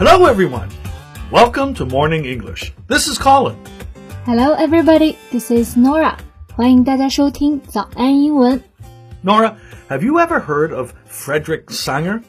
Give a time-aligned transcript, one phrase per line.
[0.00, 0.68] Hello, everyone.
[1.30, 2.72] Welcome to Morning English.
[2.88, 3.56] This is Colin.
[4.24, 5.16] Hello, everybody.
[5.30, 6.16] This is Nora.
[6.54, 8.62] 欢迎大家收听早安英文。
[9.24, 9.54] Nora,
[9.88, 12.22] have you ever heard of Frederick Sanger?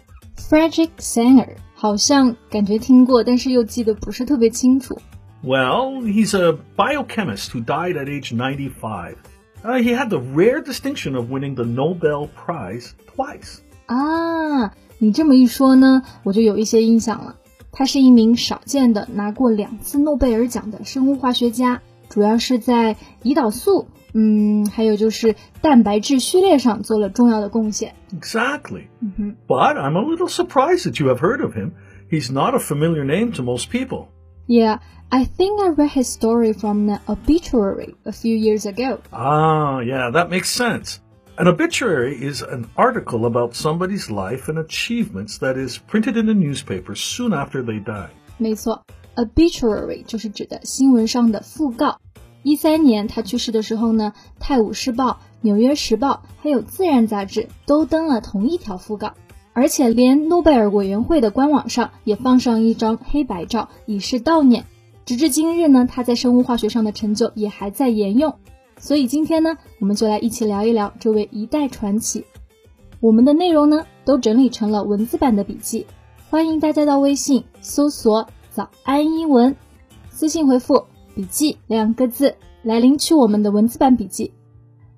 [0.49, 4.99] Frederick Sanger 好像感觉听过，但是又记得不是特别清楚。
[5.43, 9.15] Well, he's a biochemist who died at age 95.
[9.63, 13.59] Uh, he had the rare distinction of winning the Nobel Prize twice.
[13.85, 17.35] 啊，你这么一说呢，我就有一些印象了。
[17.71, 27.93] 他是一名少见的拿过两次诺贝尔奖的生物化学家，主要是在胰岛素，嗯，还有就是蛋白质序列上做了重要的贡献。
[28.11, 28.87] Exactly.
[29.47, 31.73] But I'm a little surprised that you have heard of him.
[32.09, 34.07] He's not a familiar name to most people.
[34.47, 38.99] Yeah, I think I read his story from an obituary a few years ago.
[39.11, 41.00] Ah, yeah, that makes sense.
[41.38, 46.34] An obituary is an article about somebody's life and achievements that is printed in the
[46.34, 48.10] newspaper soon after they die.
[48.36, 48.84] 没错
[49.16, 51.98] ，obituary 就是指的新闻上的讣告。
[52.42, 55.10] 一三年他去世的时候呢，《泰晤士报》
[55.40, 59.14] 《纽约时报》还有《自然》杂志都登了同一条讣告，
[59.54, 64.66] 而且连诺贝尔委员会的官网上也放上一张黑白照，以示悼念。
[65.06, 68.36] 直至今日呢，他在生物化学上的成就也还在沿用。
[68.82, 72.26] 所以今天呢，我们就来一起聊一聊这位一代传奇。
[72.98, 75.86] 我们的内容呢，都整理成了文字版的笔记，
[76.28, 79.54] 欢迎大家到微信搜索“早安英文”，
[80.10, 84.32] 私信回复“笔记”两个字来领取我们的文字版笔记。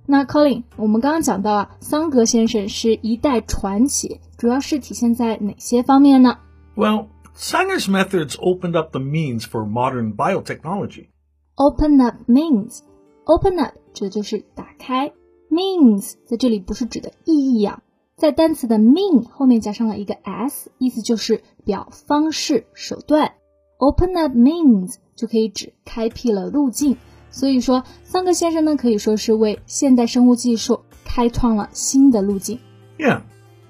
[0.07, 6.39] 那 Colin，我们刚刚讲到啊，桑格先生是一代传奇，主要是体现在哪些方面呢
[6.75, 11.09] ？Well, Sanger's methods opened up the means for modern biotechnology.
[11.57, 12.79] Open up means
[13.26, 15.12] open up 指的就是打开，
[15.50, 17.82] means 在这里不是指的意义啊，
[18.16, 23.34] 在单词的 mean 后面加上了一个 s，意思就是表方式、手段。
[23.78, 26.98] Open up means 就可以指开辟了路径。
[27.32, 32.60] 所以说，桑格先生呢可以说是为现代生物技术开创了新的路径。
[32.98, 33.22] Yeah.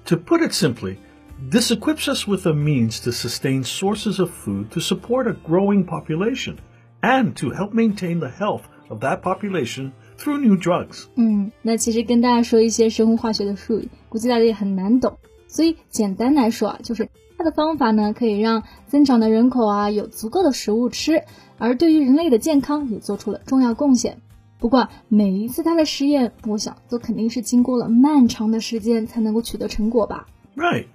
[0.06, 0.96] To put it simply,
[1.50, 5.84] this equips us with a means to sustain sources of food to support a growing
[5.84, 6.56] population
[7.00, 11.06] and to help maintain the health of that population through new drugs.
[11.14, 15.18] 嗯，那其实跟大家说一些生物化学的术语，估计大家也很难懂。
[15.46, 17.08] 所以简单来说啊，就是
[17.38, 21.24] 它的方法呢，可以让增长的人口啊有足够的食物吃，
[21.58, 24.20] 而对于人类的健康也做出了重要贡献。
[24.58, 30.26] 不过每一次它的实验，我想都肯定是经过了漫长的时间才能够取得成果吧。
[30.54, 30.86] Right.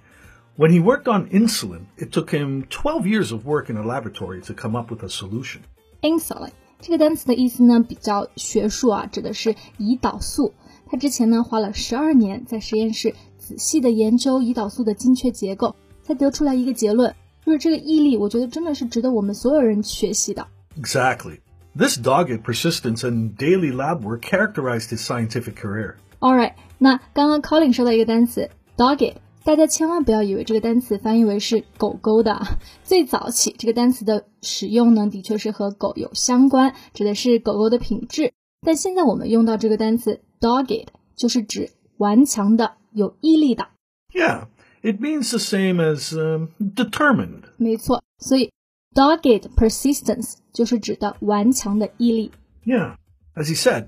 [0.56, 4.40] When he worked on insulin, it took him 12 years of work in a laboratory
[4.42, 5.62] to come up with a solution.
[6.02, 10.52] insulin 这个单词的意思呢比较学术啊，指的是胰岛素。
[10.88, 17.14] 他之前呢花了十二年在实验室仔细的研究胰岛素的精确结构，才得出来一个结论，
[17.44, 20.46] 就是这个毅力，我觉得真的是值得我们所有人学习的。
[20.78, 21.38] Exactly.
[21.74, 25.96] This dogged persistence and daily lab work characterized his scientific career.
[26.20, 32.59] All right，那刚刚 Colin 说到一个单词 dogged， 大家千万不要以为这个单词翻译为是狗狗的啊。
[32.83, 38.33] 最早起这个单词的使用呢，的确是和狗有相关，指的是狗狗的品质。
[38.61, 43.69] 但现在我们用到这个单词 dogged，就是指顽强的、有毅力的。
[44.13, 44.47] Yeah,
[44.83, 47.43] it means the same as um, determined.
[47.57, 48.51] 没错，所以
[48.93, 52.31] dogged persistence 就是指的顽强的毅力。
[52.63, 52.97] Yeah,
[53.33, 53.87] as he said,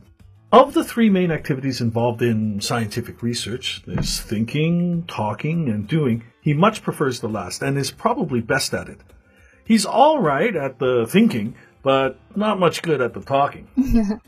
[0.52, 6.22] of the three main activities involved in scientific research, there's thinking, talking, and doing.
[6.40, 8.98] He much prefers the last and is probably best at it.
[9.66, 13.66] He's all right at the thinking, but not much good at the talking.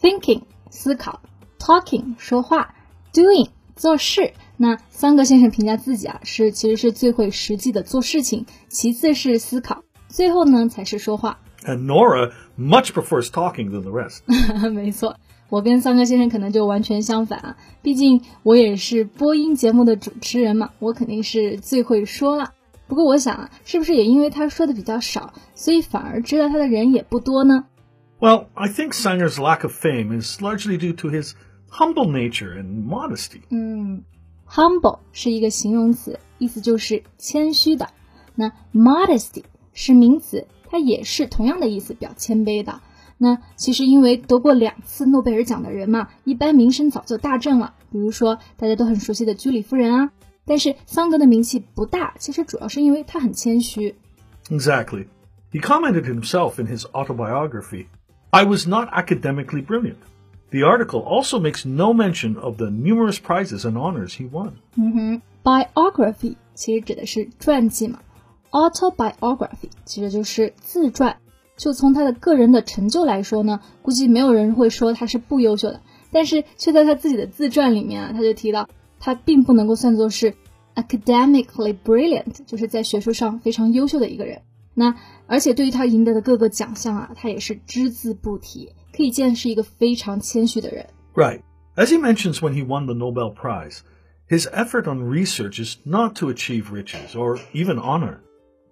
[0.00, 1.20] thinking 思考，
[1.58, 2.74] talking 说话，
[3.12, 4.32] doing 做事。
[4.56, 11.38] 那桑格先生评价自己啊，是其实是最会实际的做事情，其次是思考，最后呢才是说话。
[11.64, 14.22] And Nora much prefers talking than the rest.
[14.70, 15.16] 没错，
[15.49, 22.53] 我跟桑哥先生可能就完全相反啊，毕竟我也是播音节目的主持人嘛，我肯定是最会说了。
[22.87, 27.65] 不过我想啊，是不是也因为他说的比较少，所以反而知道他的人也不多呢
[28.19, 31.33] ？Well, I think Sanger's lack of fame is largely due to his
[31.69, 33.41] humble nature and modesty.
[33.49, 34.03] 嗯
[34.47, 37.89] humble 是一个形容词，意思就是谦虚的。
[38.35, 42.81] 那 modesty 是名词，它也是同样的意思，表谦卑的。
[43.22, 47.74] 那其实因为得过两次诺贝尔奖的人嘛，一般名声早就大振了。
[47.90, 50.10] 比如说大家都很熟悉的居里夫人啊。
[50.44, 53.96] 但是桑格的名气不大，其实主要是因为他很谦虚。
[54.48, 55.06] Exactly.
[55.52, 57.86] He commented himself in his autobiography
[58.30, 59.96] I was not academically brilliant.
[60.50, 64.52] The article also makes no mention of the numerous prizes and honors he won.
[65.42, 68.00] biography 其实指的是传记嘛。
[68.50, 71.18] autobiography 其实就是自传。
[71.55, 75.81] 就从他的个人的成就来说呢，估计没有人会说他是不优秀的。
[76.11, 78.69] 但是却在他自己的自传里面啊，他就提到
[78.99, 80.35] 他并不能够算作是
[80.75, 84.41] academically brilliant，就是在学术上非常优秀的一个人。
[84.75, 84.95] 那
[85.27, 90.87] 而且对于他赢得的各个奖项啊，他也是只字不提，可以见是一个非常谦虚的人。
[91.15, 91.41] Right.
[91.75, 93.79] As he mentions when he won the Nobel Prize,
[94.29, 98.19] his effort on research is not to achieve riches or even honor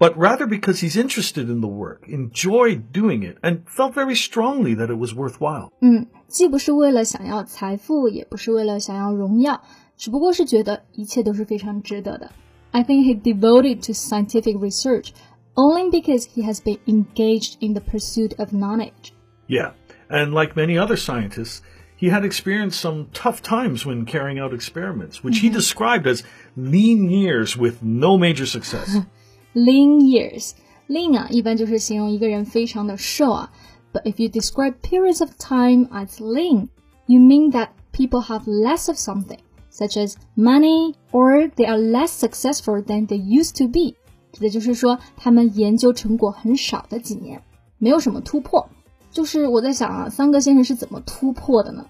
[0.01, 4.75] but rather because he's interested in the work, enjoyed doing it, and felt very strongly
[4.75, 5.71] that it was worthwhile.
[5.81, 9.63] 嗯，既不是为了想要财富，也不是为了想要荣耀，
[9.97, 12.31] 只不过是觉得一切都是非常值得的。
[12.73, 15.13] I think he devoted to scientific research
[15.55, 19.13] only because he has been engaged in the pursuit of knowledge.
[19.49, 19.73] Yeah,
[20.11, 21.63] and like many other scientists,
[21.97, 25.57] he had experienced some tough times when carrying out experiments, which he mm-hmm.
[25.57, 26.23] described as
[26.55, 28.99] lean years with no major success.
[29.55, 30.53] lean years.
[30.89, 33.53] Lean 啊，一般就是形容一个人非常的瘦啊。
[33.93, 36.69] But if you describe periods of time as lean,
[37.07, 39.39] you mean that people have less of something,
[39.73, 43.95] such as money, or they are less successful than they used to be.
[44.33, 47.43] 指的就是说他们研究成果很少的几年，
[47.79, 48.69] 没有什么突破。
[49.11, 51.87] 就是我在想啊，桑格先生是怎么突破的呢？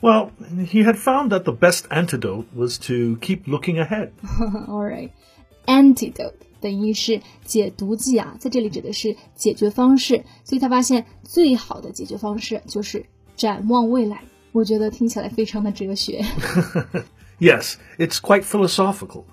[0.00, 0.30] Well,
[0.66, 4.10] he had found that the best antidote was to keep looking ahead.
[4.66, 5.10] All right,
[5.66, 13.04] antidote 等于是解毒剂啊，在这里指的是解决方式，所以他发现最好的解决方式就是
[13.36, 14.22] 展望未来。
[14.52, 16.22] 我觉得听起来非常的哲学。
[17.40, 19.24] yes, it's quite philosophical.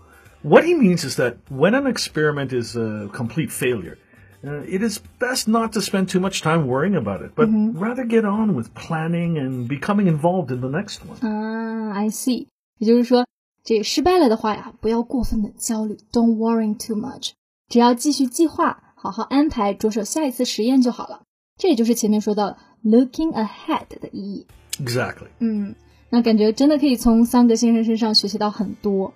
[0.41, 3.97] What he means is that when an experiment is a complete failure,
[4.41, 7.73] uh, it is best not to spend too much time worrying about it, but mm
[7.73, 7.79] -hmm.
[7.79, 11.19] rather get on with planning and becoming involved in the next one.
[11.21, 12.47] Ah, I see.
[12.77, 13.25] 也就是说，
[13.63, 17.31] 这失败了的话呀，不要过分的焦虑，Don't worry too much，
[17.67, 21.23] 只要继续计划，好好安排，着手下一次实验就好了。
[21.57, 24.47] 这也就是前面说到的 looking ahead 的意义。
[24.81, 25.27] Exactly。
[25.39, 25.75] 嗯，
[26.09, 29.13] 那感觉真的可以从桑格先生身上学习到很多。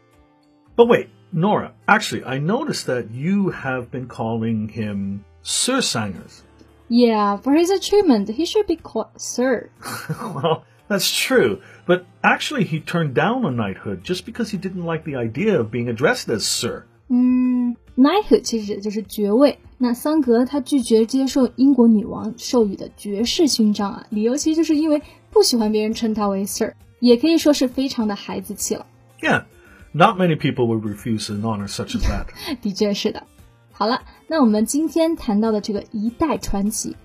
[0.76, 6.42] But wait, Nora, actually, I noticed that you have been calling him Sir Sangers.
[6.90, 9.70] Yeah, for his achievement, he should be called Sir.
[10.36, 10.64] well.
[10.90, 15.16] That's true, but actually he turned down a knighthood just because he didn't like the
[15.16, 16.84] idea of being addressed as sir.
[17.10, 19.60] 嗯，knighthood 其实指的就是爵位。
[19.78, 28.86] 那桑格他拒绝接受英国女王授予的爵士勋章啊，理由其实就是因为不喜欢别人称他为 sir，也可以说是非常的孩子气了。
[29.22, 29.46] Yeah,
[29.92, 32.28] not many people would refuse an honor such as that.
[32.62, 33.24] 的确是的。
[33.72, 36.96] 好了，那我们今天谈到的这个一代传奇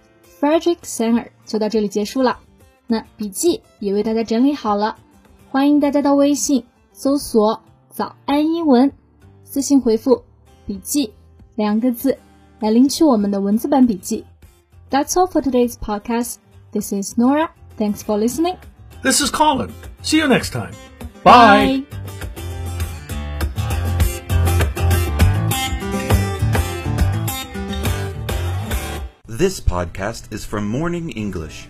[0.40, 2.38] Frederick Sanger 就到这里结束了。
[2.86, 4.96] 那笔记也为大家整理好了，
[5.50, 7.60] 欢迎大家到微信搜索“
[7.90, 8.90] 早安英文”，
[9.44, 10.22] 私信回复“
[10.66, 11.12] 笔记”
[11.56, 12.18] 两个字
[12.60, 14.24] 来领取我们的文字版笔记。
[14.90, 16.36] That's all for today's podcast.
[16.72, 17.50] This is Nora.
[17.76, 18.56] Thanks for listening.
[19.02, 19.70] This is Colin.
[20.02, 20.72] See you next time.
[21.22, 21.82] Bye.
[21.82, 21.98] Bye.
[29.26, 31.68] This podcast is from Morning English.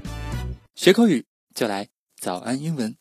[0.83, 1.25] 学口语
[1.56, 1.88] 就来
[2.18, 2.97] 早安英文。